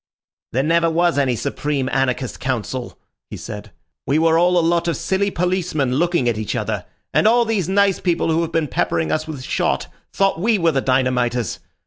"There 0.51 0.63
never 0.63 0.89
was 0.89 1.19
any 1.19 1.35
Supreme 1.35 1.87
Anarchist 1.89 2.39
Council," 2.39 2.97
he 3.29 3.37
said. 3.37 3.69
"We 4.07 4.17
were 4.17 4.35
all 4.39 4.57
a 4.57 4.67
lot 4.67 4.87
of 4.87 4.97
silly 4.97 5.29
policemen 5.29 5.93
looking 5.97 6.27
at 6.27 6.39
each 6.39 6.55
other. 6.55 6.85
And 7.13 7.27
all 7.27 7.45
these 7.45 7.69
nice 7.69 7.99
people 7.99 8.31
who 8.31 8.41
have 8.41 8.51
been 8.51 8.67
peppering 8.67 9.11
us 9.11 9.27
with 9.27 9.43
shot 9.43 9.89
thought 10.11 10.41
we 10.41 10.57
were 10.57 10.71
the 10.71 10.81
dynamiters. 10.81 11.59